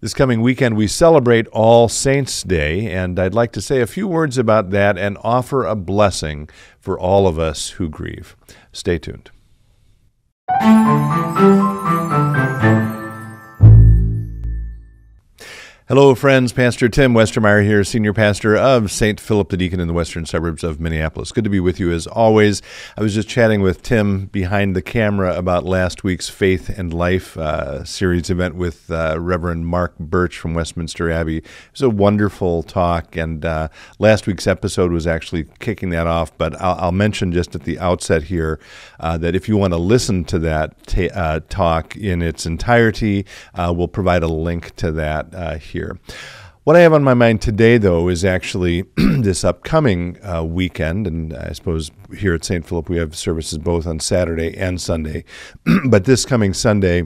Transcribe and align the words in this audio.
This 0.00 0.12
coming 0.12 0.42
weekend, 0.42 0.76
we 0.76 0.88
celebrate 0.88 1.46
All 1.48 1.88
Saints' 1.88 2.42
Day, 2.42 2.92
and 2.92 3.18
I'd 3.18 3.32
like 3.32 3.50
to 3.52 3.62
say 3.62 3.80
a 3.80 3.86
few 3.86 4.06
words 4.06 4.36
about 4.36 4.68
that 4.70 4.98
and 4.98 5.16
offer 5.22 5.64
a 5.64 5.74
blessing 5.74 6.50
for 6.78 6.98
all 7.00 7.26
of 7.26 7.38
us 7.38 7.70
who 7.70 7.88
grieve. 7.88 8.36
Stay 8.72 8.98
tuned. 8.98 9.30
Hello, 15.88 16.16
friends. 16.16 16.52
Pastor 16.52 16.88
Tim 16.88 17.14
Westermeyer 17.14 17.62
here, 17.62 17.84
Senior 17.84 18.12
Pastor 18.12 18.56
of 18.56 18.90
St. 18.90 19.20
Philip 19.20 19.50
the 19.50 19.56
Deacon 19.56 19.78
in 19.78 19.86
the 19.86 19.94
western 19.94 20.26
suburbs 20.26 20.64
of 20.64 20.80
Minneapolis. 20.80 21.30
Good 21.30 21.44
to 21.44 21.50
be 21.50 21.60
with 21.60 21.78
you 21.78 21.92
as 21.92 22.08
always. 22.08 22.60
I 22.98 23.02
was 23.02 23.14
just 23.14 23.28
chatting 23.28 23.62
with 23.62 23.84
Tim 23.84 24.26
behind 24.26 24.74
the 24.74 24.82
camera 24.82 25.38
about 25.38 25.62
last 25.62 26.02
week's 26.02 26.28
Faith 26.28 26.76
and 26.76 26.92
Life 26.92 27.36
uh, 27.36 27.84
series 27.84 28.30
event 28.30 28.56
with 28.56 28.90
uh, 28.90 29.16
Reverend 29.20 29.68
Mark 29.68 29.96
Birch 30.00 30.36
from 30.36 30.54
Westminster 30.54 31.08
Abbey. 31.08 31.36
It 31.36 31.44
was 31.70 31.82
a 31.82 31.88
wonderful 31.88 32.64
talk, 32.64 33.14
and 33.14 33.44
uh, 33.44 33.68
last 34.00 34.26
week's 34.26 34.48
episode 34.48 34.90
was 34.90 35.06
actually 35.06 35.44
kicking 35.60 35.90
that 35.90 36.08
off. 36.08 36.36
But 36.36 36.60
I'll, 36.60 36.86
I'll 36.86 36.90
mention 36.90 37.30
just 37.30 37.54
at 37.54 37.62
the 37.62 37.78
outset 37.78 38.24
here 38.24 38.58
uh, 38.98 39.18
that 39.18 39.36
if 39.36 39.48
you 39.48 39.56
want 39.56 39.72
to 39.72 39.78
listen 39.78 40.24
to 40.24 40.40
that 40.40 40.74
uh, 41.14 41.40
talk 41.48 41.96
in 41.96 42.22
its 42.22 42.44
entirety, 42.44 43.24
uh, 43.54 43.72
we'll 43.72 43.86
provide 43.86 44.24
a 44.24 44.26
link 44.26 44.74
to 44.74 44.90
that 44.90 45.60
here 45.62 45.75
here. 45.76 45.98
What 46.64 46.74
I 46.74 46.80
have 46.80 46.92
on 46.92 47.04
my 47.04 47.14
mind 47.14 47.42
today, 47.42 47.78
though, 47.78 48.08
is 48.08 48.24
actually 48.24 48.82
this 48.96 49.44
upcoming 49.44 50.18
uh, 50.24 50.42
weekend, 50.42 51.06
and 51.06 51.32
I 51.32 51.52
suppose 51.52 51.92
here 52.16 52.34
at 52.34 52.44
St. 52.44 52.66
Philip 52.66 52.88
we 52.88 52.96
have 52.96 53.14
services 53.14 53.58
both 53.58 53.86
on 53.86 54.00
Saturday 54.00 54.56
and 54.56 54.80
Sunday. 54.80 55.24
but 55.88 56.06
this 56.06 56.24
coming 56.24 56.52
Sunday, 56.54 57.04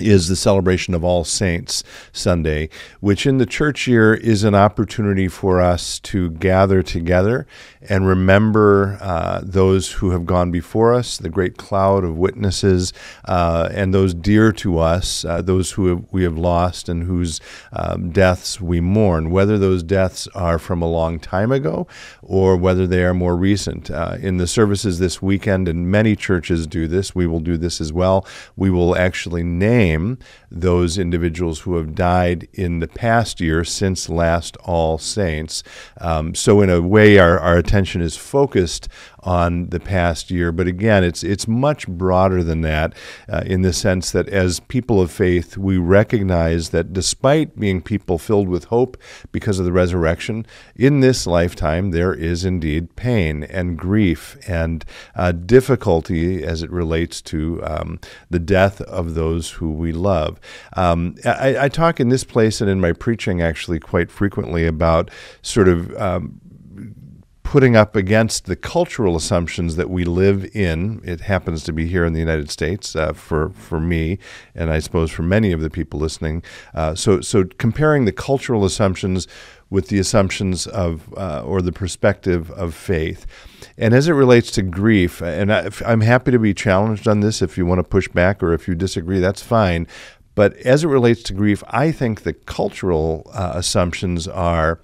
is 0.00 0.28
the 0.28 0.36
celebration 0.36 0.94
of 0.94 1.04
All 1.04 1.24
Saints 1.24 1.82
Sunday, 2.12 2.68
which 3.00 3.26
in 3.26 3.38
the 3.38 3.46
church 3.46 3.86
year 3.86 4.14
is 4.14 4.44
an 4.44 4.54
opportunity 4.54 5.28
for 5.28 5.60
us 5.60 5.98
to 6.00 6.30
gather 6.30 6.82
together 6.82 7.46
and 7.82 8.06
remember 8.06 8.98
uh, 9.00 9.40
those 9.42 9.92
who 9.92 10.10
have 10.10 10.26
gone 10.26 10.50
before 10.50 10.94
us, 10.94 11.16
the 11.16 11.28
great 11.28 11.56
cloud 11.56 12.04
of 12.04 12.16
witnesses, 12.16 12.92
uh, 13.26 13.68
and 13.72 13.94
those 13.94 14.14
dear 14.14 14.52
to 14.52 14.78
us, 14.78 15.24
uh, 15.24 15.40
those 15.40 15.72
who 15.72 15.86
have, 15.86 16.04
we 16.10 16.22
have 16.22 16.36
lost 16.36 16.88
and 16.88 17.04
whose 17.04 17.40
um, 17.72 18.10
deaths 18.10 18.60
we 18.60 18.80
mourn, 18.80 19.30
whether 19.30 19.58
those 19.58 19.82
deaths 19.82 20.26
are 20.34 20.58
from 20.58 20.82
a 20.82 20.88
long 20.88 21.18
time 21.18 21.52
ago 21.52 21.86
or 22.22 22.56
whether 22.56 22.86
they 22.86 23.04
are 23.04 23.14
more 23.14 23.36
recent. 23.36 23.90
Uh, 23.90 24.16
in 24.20 24.36
the 24.36 24.46
services 24.46 24.98
this 24.98 25.22
weekend, 25.22 25.68
and 25.68 25.90
many 25.90 26.14
churches 26.14 26.66
do 26.66 26.86
this, 26.86 27.14
we 27.14 27.26
will 27.26 27.40
do 27.40 27.56
this 27.56 27.80
as 27.80 27.92
well. 27.92 28.26
We 28.56 28.70
will 28.70 28.96
actually 28.96 29.42
name 29.42 29.87
name 29.88 30.18
those 30.50 30.98
individuals 30.98 31.60
who 31.60 31.76
have 31.76 31.94
died 31.94 32.48
in 32.52 32.80
the 32.80 32.88
past 32.88 33.40
year 33.40 33.64
since 33.64 34.08
last 34.08 34.56
All 34.58 34.98
Saints. 34.98 35.62
Um, 36.00 36.34
so, 36.34 36.60
in 36.60 36.70
a 36.70 36.80
way, 36.80 37.18
our, 37.18 37.38
our 37.38 37.56
attention 37.56 38.00
is 38.00 38.16
focused 38.16 38.88
on 39.22 39.68
the 39.68 39.80
past 39.80 40.30
year. 40.30 40.52
But 40.52 40.66
again, 40.66 41.04
it's 41.04 41.22
it's 41.22 41.48
much 41.48 41.86
broader 41.86 42.42
than 42.42 42.62
that 42.62 42.94
uh, 43.28 43.42
in 43.44 43.62
the 43.62 43.72
sense 43.72 44.10
that 44.12 44.28
as 44.28 44.60
people 44.60 45.00
of 45.00 45.10
faith, 45.10 45.56
we 45.56 45.76
recognize 45.76 46.70
that 46.70 46.92
despite 46.92 47.58
being 47.58 47.82
people 47.82 48.18
filled 48.18 48.48
with 48.48 48.64
hope 48.64 48.96
because 49.32 49.58
of 49.58 49.64
the 49.64 49.72
resurrection, 49.72 50.46
in 50.76 51.00
this 51.00 51.26
lifetime 51.26 51.90
there 51.90 52.14
is 52.14 52.44
indeed 52.44 52.94
pain 52.96 53.42
and 53.44 53.78
grief 53.78 54.38
and 54.48 54.84
uh, 55.14 55.32
difficulty 55.32 56.44
as 56.44 56.62
it 56.62 56.70
relates 56.70 57.20
to 57.20 57.60
um, 57.64 58.00
the 58.30 58.38
death 58.38 58.80
of 58.82 59.14
those 59.14 59.50
who 59.52 59.70
we 59.78 59.92
love. 59.92 60.40
Um, 60.76 61.14
I, 61.24 61.56
I, 61.64 61.68
talk 61.68 62.00
in 62.00 62.08
this 62.08 62.24
place 62.24 62.60
and 62.60 62.68
in 62.68 62.80
my 62.80 62.92
preaching 62.92 63.40
actually 63.40 63.78
quite 63.78 64.10
frequently 64.10 64.66
about 64.66 65.10
sort 65.42 65.68
of 65.68 65.96
um, 65.96 66.40
putting 67.48 67.74
up 67.74 67.96
against 67.96 68.44
the 68.44 68.54
cultural 68.54 69.16
assumptions 69.16 69.76
that 69.76 69.88
we 69.88 70.04
live 70.04 70.54
in. 70.54 71.00
It 71.02 71.22
happens 71.22 71.64
to 71.64 71.72
be 71.72 71.86
here 71.86 72.04
in 72.04 72.12
the 72.12 72.18
United 72.18 72.50
States 72.50 72.94
uh, 72.94 73.14
for 73.14 73.48
for 73.48 73.80
me, 73.80 74.18
and 74.54 74.70
I 74.70 74.80
suppose 74.80 75.10
for 75.10 75.22
many 75.22 75.50
of 75.52 75.62
the 75.62 75.70
people 75.70 75.98
listening. 75.98 76.42
Uh, 76.74 76.94
so 76.94 77.22
so 77.22 77.44
comparing 77.56 78.04
the 78.04 78.12
cultural 78.12 78.66
assumptions 78.66 79.26
with 79.70 79.88
the 79.88 79.98
assumptions 79.98 80.66
of 80.66 81.10
uh, 81.16 81.42
or 81.42 81.62
the 81.62 81.72
perspective 81.72 82.50
of 82.50 82.74
faith. 82.74 83.24
And 83.78 83.94
as 83.94 84.08
it 84.08 84.12
relates 84.12 84.50
to 84.52 84.62
grief, 84.62 85.22
and 85.22 85.50
I, 85.50 85.70
I'm 85.86 86.02
happy 86.02 86.30
to 86.32 86.38
be 86.38 86.52
challenged 86.52 87.08
on 87.08 87.20
this. 87.20 87.40
If 87.40 87.56
you 87.56 87.64
want 87.64 87.78
to 87.78 87.82
push 87.82 88.08
back 88.08 88.42
or 88.42 88.52
if 88.52 88.68
you 88.68 88.74
disagree, 88.74 89.20
that's 89.20 89.42
fine. 89.42 89.86
But 90.34 90.54
as 90.58 90.84
it 90.84 90.88
relates 90.88 91.22
to 91.22 91.32
grief, 91.32 91.64
I 91.70 91.92
think 91.92 92.24
the 92.24 92.34
cultural 92.34 93.30
uh, 93.32 93.52
assumptions 93.54 94.28
are 94.28 94.80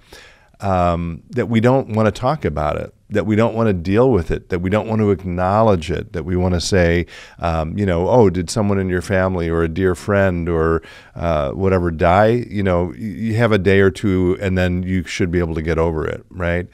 um, 0.65 1.21
that 1.29 1.47
we 1.47 1.59
don't 1.59 1.89
want 1.89 2.07
to 2.07 2.11
talk 2.11 2.43
about 2.43 2.75
it, 2.77 2.91
that 3.11 3.27
we 3.27 3.35
don't 3.35 3.53
want 3.53 3.67
to 3.67 3.73
deal 3.73 4.09
with 4.09 4.31
it, 4.31 4.49
that 4.49 4.59
we 4.59 4.71
don't 4.71 4.87
want 4.87 4.99
to 4.99 5.11
acknowledge 5.11 5.91
it, 5.91 6.13
that 6.13 6.23
we 6.23 6.35
want 6.35 6.55
to 6.55 6.59
say, 6.59 7.05
um, 7.37 7.77
you 7.77 7.85
know, 7.85 8.09
oh, 8.09 8.31
did 8.31 8.49
someone 8.49 8.79
in 8.79 8.89
your 8.89 9.03
family 9.03 9.47
or 9.47 9.61
a 9.61 9.69
dear 9.69 9.93
friend 9.93 10.49
or 10.49 10.81
uh, 11.13 11.51
whatever 11.51 11.91
die? 11.91 12.45
You 12.49 12.63
know, 12.63 12.93
you 12.95 13.35
have 13.35 13.51
a 13.51 13.59
day 13.59 13.79
or 13.79 13.91
two 13.91 14.39
and 14.41 14.57
then 14.57 14.81
you 14.81 15.03
should 15.03 15.29
be 15.29 15.37
able 15.37 15.53
to 15.53 15.61
get 15.61 15.77
over 15.77 16.03
it, 16.07 16.25
right? 16.31 16.67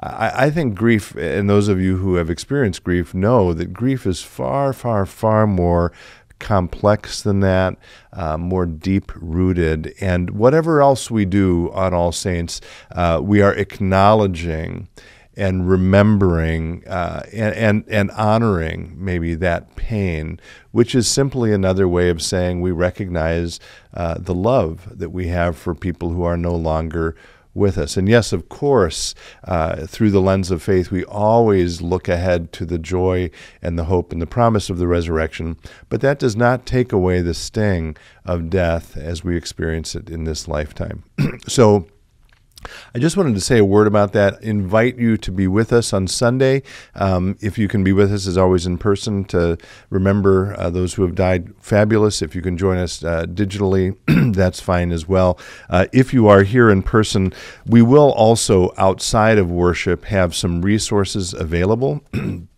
I, 0.00 0.44
I 0.44 0.50
think 0.50 0.74
grief, 0.74 1.16
and 1.16 1.48
those 1.48 1.68
of 1.68 1.80
you 1.80 1.96
who 1.96 2.16
have 2.16 2.28
experienced 2.28 2.84
grief 2.84 3.14
know 3.14 3.54
that 3.54 3.72
grief 3.72 4.06
is 4.06 4.22
far, 4.22 4.74
far, 4.74 5.06
far 5.06 5.46
more 5.46 5.90
complex 6.38 7.22
than 7.22 7.40
that, 7.40 7.76
uh, 8.12 8.36
more 8.36 8.66
deep 8.66 9.12
rooted. 9.16 9.94
And 10.00 10.30
whatever 10.30 10.80
else 10.80 11.10
we 11.10 11.24
do 11.24 11.70
on 11.72 11.94
All 11.94 12.12
Saints, 12.12 12.60
uh, 12.92 13.20
we 13.22 13.42
are 13.42 13.54
acknowledging 13.54 14.88
and 15.38 15.68
remembering 15.68 16.82
uh, 16.88 17.22
and, 17.32 17.54
and, 17.54 17.84
and 17.88 18.10
honoring 18.10 18.92
maybe 18.96 19.36
that 19.36 19.76
pain, 19.76 20.40
which 20.72 20.96
is 20.96 21.06
simply 21.06 21.52
another 21.52 21.86
way 21.86 22.10
of 22.10 22.20
saying 22.20 22.60
we 22.60 22.72
recognize 22.72 23.60
uh, 23.94 24.16
the 24.18 24.34
love 24.34 24.98
that 24.98 25.10
we 25.10 25.28
have 25.28 25.56
for 25.56 25.76
people 25.76 26.10
who 26.10 26.24
are 26.24 26.36
no 26.36 26.56
longer 26.56 27.14
with 27.54 27.78
us. 27.78 27.96
And 27.96 28.08
yes, 28.08 28.32
of 28.32 28.48
course, 28.48 29.14
uh, 29.44 29.86
through 29.86 30.10
the 30.10 30.20
lens 30.20 30.50
of 30.50 30.62
faith, 30.62 30.90
we 30.90 31.04
always 31.04 31.80
look 31.82 32.08
ahead 32.08 32.52
to 32.52 32.64
the 32.64 32.78
joy 32.78 33.30
and 33.62 33.78
the 33.78 33.84
hope 33.84 34.12
and 34.12 34.22
the 34.22 34.26
promise 34.26 34.70
of 34.70 34.78
the 34.78 34.86
resurrection. 34.86 35.56
But 35.88 36.00
that 36.00 36.18
does 36.18 36.36
not 36.36 36.66
take 36.66 36.92
away 36.92 37.20
the 37.20 37.34
sting 37.34 37.96
of 38.24 38.50
death 38.50 38.96
as 38.96 39.24
we 39.24 39.36
experience 39.36 39.94
it 39.94 40.08
in 40.10 40.24
this 40.24 40.48
lifetime. 40.48 41.04
so, 41.48 41.86
I 42.94 42.98
just 42.98 43.16
wanted 43.16 43.34
to 43.34 43.40
say 43.40 43.58
a 43.58 43.64
word 43.64 43.86
about 43.86 44.12
that. 44.12 44.42
Invite 44.42 44.98
you 44.98 45.16
to 45.18 45.30
be 45.30 45.46
with 45.46 45.72
us 45.72 45.92
on 45.92 46.08
Sunday. 46.08 46.62
Um, 46.94 47.36
if 47.40 47.58
you 47.58 47.68
can 47.68 47.84
be 47.84 47.92
with 47.92 48.12
us, 48.12 48.26
as 48.26 48.36
always, 48.36 48.66
in 48.66 48.78
person 48.78 49.24
to 49.26 49.58
remember 49.90 50.54
uh, 50.58 50.70
those 50.70 50.94
who 50.94 51.02
have 51.02 51.14
died, 51.14 51.54
fabulous. 51.60 52.22
If 52.22 52.34
you 52.34 52.42
can 52.42 52.56
join 52.56 52.78
us 52.78 53.04
uh, 53.04 53.24
digitally, 53.26 53.96
that's 54.34 54.60
fine 54.60 54.92
as 54.92 55.08
well. 55.08 55.38
Uh, 55.68 55.86
if 55.92 56.12
you 56.12 56.28
are 56.28 56.42
here 56.42 56.70
in 56.70 56.82
person, 56.82 57.32
we 57.66 57.82
will 57.82 58.12
also, 58.12 58.72
outside 58.76 59.38
of 59.38 59.50
worship, 59.50 60.04
have 60.06 60.34
some 60.34 60.62
resources 60.62 61.34
available. 61.34 62.02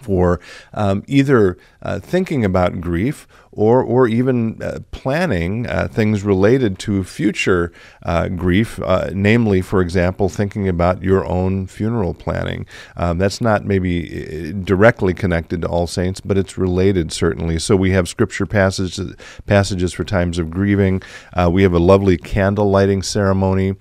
for 0.00 0.40
um, 0.72 1.02
either 1.06 1.58
uh, 1.82 1.98
thinking 1.98 2.44
about 2.44 2.80
grief 2.80 3.26
or, 3.52 3.82
or 3.82 4.06
even 4.06 4.62
uh, 4.62 4.78
planning 4.92 5.66
uh, 5.66 5.88
things 5.90 6.22
related 6.22 6.78
to 6.78 7.02
future 7.02 7.72
uh, 8.04 8.28
grief, 8.28 8.80
uh, 8.80 9.10
namely, 9.12 9.60
for 9.60 9.80
example, 9.80 10.28
thinking 10.28 10.68
about 10.68 11.02
your 11.02 11.24
own 11.26 11.66
funeral 11.66 12.14
planning. 12.14 12.64
Um, 12.96 13.18
that's 13.18 13.40
not 13.40 13.64
maybe 13.64 14.50
uh, 14.50 14.52
directly 14.64 15.14
connected 15.14 15.62
to 15.62 15.68
All 15.68 15.88
Saints, 15.88 16.20
but 16.20 16.38
it's 16.38 16.56
related 16.56 17.10
certainly. 17.10 17.58
So 17.58 17.74
we 17.74 17.90
have 17.90 18.08
scripture 18.08 18.46
passages, 18.46 19.16
passages 19.46 19.92
for 19.92 20.04
times 20.04 20.38
of 20.38 20.50
grieving. 20.50 21.02
we 21.50 21.62
have 21.64 21.74
a 21.74 21.78
lovely 21.80 22.16
candle 22.16 22.70
lighting 22.70 23.02
ceremony 23.02 23.74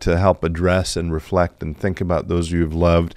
to 0.00 0.18
help 0.18 0.44
address 0.44 0.96
and 0.96 1.12
reflect 1.12 1.62
and 1.62 1.76
think 1.76 2.00
about 2.00 2.28
those 2.28 2.50
you've 2.50 2.74
loved. 2.74 3.14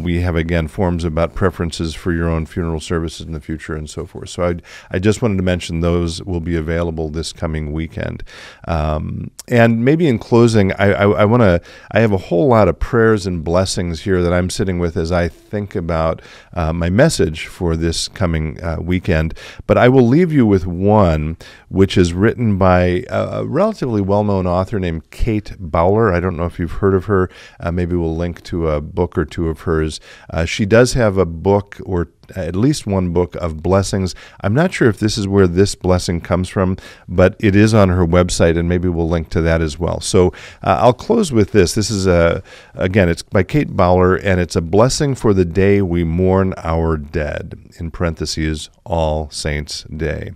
we 0.00 0.20
have, 0.20 0.36
again, 0.36 0.68
forms 0.68 1.02
about 1.02 1.34
preferences 1.34 1.79
for 1.80 2.12
your 2.12 2.28
own 2.28 2.46
funeral 2.46 2.80
services 2.80 3.26
in 3.26 3.32
the 3.32 3.40
future 3.40 3.74
and 3.74 3.88
so 3.88 4.04
forth. 4.04 4.28
So 4.28 4.42
I, 4.44 4.56
I 4.90 4.98
just 4.98 5.22
wanted 5.22 5.36
to 5.38 5.42
mention 5.42 5.80
those 5.80 6.22
will 6.22 6.40
be 6.40 6.56
available 6.56 7.08
this 7.08 7.32
coming 7.32 7.72
weekend. 7.72 8.22
Um, 8.68 9.30
and 9.48 9.84
maybe 9.84 10.06
in 10.06 10.18
closing, 10.18 10.72
I, 10.74 10.92
I, 10.92 11.10
I 11.22 11.24
want 11.24 11.42
to, 11.42 11.60
I 11.90 12.00
have 12.00 12.12
a 12.12 12.18
whole 12.18 12.48
lot 12.48 12.68
of 12.68 12.78
prayers 12.78 13.26
and 13.26 13.42
blessings 13.42 14.02
here 14.02 14.22
that 14.22 14.32
I'm 14.32 14.50
sitting 14.50 14.78
with 14.78 14.96
as 14.96 15.10
I 15.10 15.28
think 15.28 15.74
about 15.74 16.20
uh, 16.52 16.72
my 16.72 16.90
message 16.90 17.46
for 17.46 17.76
this 17.76 18.08
coming 18.08 18.62
uh, 18.62 18.76
weekend. 18.80 19.34
But 19.66 19.78
I 19.78 19.88
will 19.88 20.06
leave 20.06 20.32
you 20.32 20.46
with 20.46 20.66
one, 20.66 21.36
which 21.68 21.96
is 21.96 22.12
written 22.12 22.58
by 22.58 23.04
a, 23.08 23.40
a 23.40 23.44
relatively 23.44 24.00
well 24.00 24.24
known 24.24 24.46
author 24.46 24.78
named 24.78 25.10
Kate 25.10 25.56
Bowler. 25.58 26.12
I 26.12 26.20
don't 26.20 26.36
know 26.36 26.46
if 26.46 26.58
you've 26.58 26.72
heard 26.72 26.94
of 26.94 27.06
her. 27.06 27.30
Uh, 27.58 27.72
maybe 27.72 27.96
we'll 27.96 28.16
link 28.16 28.42
to 28.44 28.68
a 28.68 28.80
book 28.80 29.16
or 29.16 29.24
two 29.24 29.48
of 29.48 29.60
hers. 29.60 30.00
Uh, 30.28 30.44
she 30.44 30.66
does 30.66 30.92
have 30.94 31.16
a 31.16 31.26
book 31.70 31.88
or 31.88 32.08
at 32.36 32.54
least 32.54 32.86
one 32.86 33.12
book 33.12 33.34
of 33.36 33.62
blessings. 33.62 34.14
I'm 34.40 34.54
not 34.54 34.72
sure 34.72 34.88
if 34.88 34.98
this 34.98 35.18
is 35.18 35.26
where 35.26 35.46
this 35.46 35.74
blessing 35.74 36.20
comes 36.20 36.48
from, 36.48 36.76
but 37.08 37.36
it 37.40 37.56
is 37.56 37.74
on 37.74 37.88
her 37.88 38.06
website, 38.06 38.58
and 38.58 38.68
maybe 38.68 38.88
we'll 38.88 39.08
link 39.08 39.30
to 39.30 39.40
that 39.42 39.60
as 39.60 39.78
well. 39.78 40.00
So 40.00 40.28
uh, 40.62 40.78
I'll 40.80 40.92
close 40.92 41.32
with 41.32 41.52
this. 41.52 41.74
This 41.74 41.90
is 41.90 42.06
a 42.06 42.42
again, 42.74 43.08
it's 43.08 43.22
by 43.22 43.42
Kate 43.42 43.70
Bowler, 43.70 44.16
and 44.16 44.40
it's 44.40 44.56
a 44.56 44.60
blessing 44.60 45.14
for 45.14 45.34
the 45.34 45.44
day 45.44 45.82
we 45.82 46.04
mourn 46.04 46.54
our 46.58 46.96
dead. 46.96 47.58
In 47.78 47.90
parentheses, 47.90 48.70
All 48.84 49.30
Saints 49.30 49.84
Day. 49.84 50.32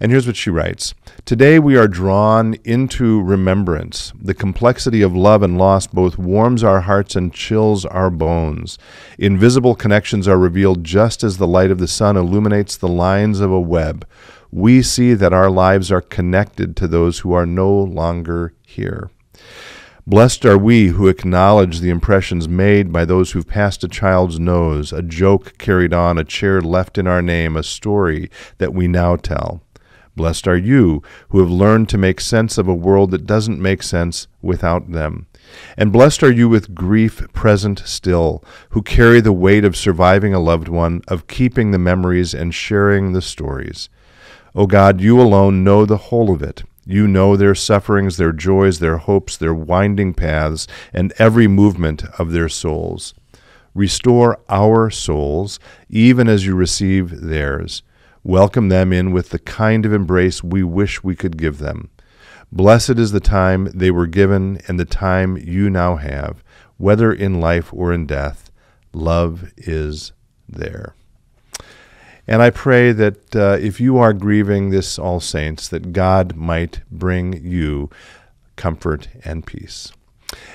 And 0.00 0.12
here's 0.12 0.26
what 0.26 0.36
she 0.36 0.50
writes 0.50 0.94
Today 1.24 1.58
we 1.58 1.76
are 1.76 1.88
drawn 1.88 2.54
into 2.64 3.20
remembrance. 3.20 4.12
The 4.20 4.34
complexity 4.34 5.02
of 5.02 5.16
love 5.16 5.42
and 5.42 5.58
loss 5.58 5.86
both 5.86 6.18
warms 6.18 6.62
our 6.62 6.82
hearts 6.82 7.16
and 7.16 7.32
chills 7.32 7.84
our 7.84 8.10
bones. 8.10 8.78
Invisible 9.18 9.74
connections 9.74 10.28
are 10.28 10.38
revealed 10.38 10.84
just 10.84 11.24
as 11.24 11.38
the 11.38 11.46
light 11.46 11.70
of 11.70 11.78
the 11.78 11.88
sun 11.88 12.16
illuminates 12.16 12.76
the 12.76 12.88
lines 12.88 13.40
of 13.40 13.50
a 13.50 13.60
web. 13.60 14.06
We 14.50 14.82
see 14.82 15.14
that 15.14 15.32
our 15.32 15.50
lives 15.50 15.92
are 15.92 16.00
connected 16.00 16.76
to 16.76 16.88
those 16.88 17.20
who 17.20 17.32
are 17.32 17.46
no 17.46 17.70
longer 17.70 18.54
here. 18.62 19.10
Blessed 20.08 20.46
are 20.46 20.56
we 20.56 20.86
who 20.86 21.06
acknowledge 21.06 21.80
the 21.80 21.90
impressions 21.90 22.48
made 22.48 22.90
by 22.90 23.04
those 23.04 23.32
who've 23.32 23.46
passed 23.46 23.84
a 23.84 23.88
child's 23.88 24.40
nose, 24.40 24.90
a 24.90 25.02
joke 25.02 25.58
carried 25.58 25.92
on, 25.92 26.16
a 26.16 26.24
chair 26.24 26.62
left 26.62 26.96
in 26.96 27.06
our 27.06 27.20
name, 27.20 27.58
a 27.58 27.62
story 27.62 28.30
that 28.56 28.72
we 28.72 28.88
now 28.88 29.16
tell. 29.16 29.60
Blessed 30.18 30.48
are 30.48 30.56
you 30.56 31.00
who 31.28 31.38
have 31.38 31.48
learned 31.48 31.88
to 31.90 31.96
make 31.96 32.20
sense 32.20 32.58
of 32.58 32.66
a 32.66 32.74
world 32.74 33.12
that 33.12 33.24
doesn't 33.24 33.62
make 33.62 33.84
sense 33.84 34.26
without 34.42 34.90
them. 34.90 35.28
And 35.76 35.92
blessed 35.92 36.24
are 36.24 36.32
you 36.32 36.48
with 36.48 36.74
grief 36.74 37.22
present 37.32 37.84
still, 37.86 38.42
who 38.70 38.82
carry 38.82 39.20
the 39.20 39.32
weight 39.32 39.64
of 39.64 39.76
surviving 39.76 40.34
a 40.34 40.40
loved 40.40 40.66
one, 40.66 41.02
of 41.06 41.28
keeping 41.28 41.70
the 41.70 41.78
memories 41.78 42.34
and 42.34 42.52
sharing 42.52 43.12
the 43.12 43.22
stories. 43.22 43.88
O 44.56 44.66
God, 44.66 45.00
you 45.00 45.20
alone 45.20 45.62
know 45.62 45.86
the 45.86 46.08
whole 46.08 46.32
of 46.32 46.42
it. 46.42 46.64
You 46.84 47.06
know 47.06 47.36
their 47.36 47.54
sufferings, 47.54 48.16
their 48.16 48.32
joys, 48.32 48.80
their 48.80 48.96
hopes, 48.96 49.36
their 49.36 49.54
winding 49.54 50.14
paths, 50.14 50.66
and 50.92 51.12
every 51.20 51.46
movement 51.46 52.02
of 52.18 52.32
their 52.32 52.48
souls. 52.48 53.14
Restore 53.72 54.40
our 54.48 54.90
souls, 54.90 55.60
even 55.88 56.26
as 56.26 56.44
you 56.44 56.56
receive 56.56 57.20
theirs 57.20 57.84
welcome 58.28 58.68
them 58.68 58.92
in 58.92 59.10
with 59.10 59.30
the 59.30 59.38
kind 59.38 59.86
of 59.86 59.92
embrace 59.92 60.44
we 60.44 60.62
wish 60.62 61.02
we 61.02 61.16
could 61.16 61.38
give 61.38 61.56
them. 61.56 61.88
Blessed 62.52 62.98
is 62.98 63.10
the 63.10 63.20
time 63.20 63.70
they 63.72 63.90
were 63.90 64.06
given 64.06 64.60
and 64.68 64.78
the 64.78 64.84
time 64.84 65.38
you 65.38 65.70
now 65.70 65.96
have, 65.96 66.44
whether 66.76 67.10
in 67.10 67.40
life 67.40 67.72
or 67.72 67.90
in 67.90 68.06
death. 68.06 68.50
Love 68.92 69.50
is 69.56 70.12
there. 70.46 70.94
And 72.26 72.42
I 72.42 72.50
pray 72.50 72.92
that 72.92 73.34
uh, 73.34 73.56
if 73.62 73.80
you 73.80 73.96
are 73.96 74.12
grieving 74.12 74.68
this 74.68 74.98
All 74.98 75.20
Saints, 75.20 75.66
that 75.68 75.94
God 75.94 76.36
might 76.36 76.82
bring 76.90 77.42
you 77.42 77.88
comfort 78.56 79.08
and 79.24 79.46
peace. 79.46 79.90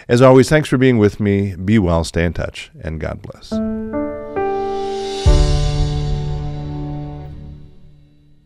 As 0.07 0.21
always, 0.21 0.47
thanks 0.47 0.69
for 0.69 0.77
being 0.77 0.99
with 0.99 1.19
me. 1.19 1.55
Be 1.55 1.79
well, 1.79 2.03
stay 2.03 2.23
in 2.23 2.33
touch, 2.33 2.69
and 2.83 2.99
God 2.99 3.23
bless. 3.23 4.02